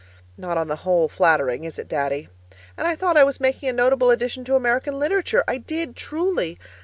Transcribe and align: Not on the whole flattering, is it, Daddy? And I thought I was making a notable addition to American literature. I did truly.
Not 0.35 0.57
on 0.57 0.67
the 0.67 0.77
whole 0.77 1.07
flattering, 1.07 1.63
is 1.63 1.77
it, 1.77 1.87
Daddy? 1.87 2.27
And 2.75 2.87
I 2.87 2.95
thought 2.95 3.17
I 3.17 3.23
was 3.23 3.39
making 3.39 3.69
a 3.69 3.73
notable 3.73 4.09
addition 4.09 4.43
to 4.45 4.55
American 4.55 4.97
literature. 4.97 5.43
I 5.47 5.59
did 5.59 5.95
truly. 5.95 6.57